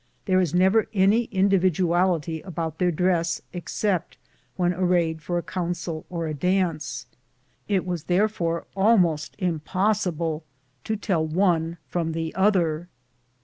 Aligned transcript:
There 0.25 0.41
is 0.41 0.51
never 0.55 0.87
any 0.95 1.29
individuality 1.31 2.41
about 2.41 2.79
their 2.79 2.89
dress 2.89 3.39
unless 3.53 4.03
when 4.55 4.73
arrayed 4.73 5.21
for 5.21 5.37
a 5.37 5.43
council 5.43 6.07
or 6.09 6.25
a 6.25 6.33
dance; 6.33 7.05
it 7.67 7.85
was 7.85 8.05
therefore 8.05 8.65
almost 8.75 9.35
impossible 9.37 10.43
to 10.85 10.95
tell 10.95 11.23
one 11.23 11.77
from 11.85 12.13
the 12.13 12.33
other. 12.33 12.87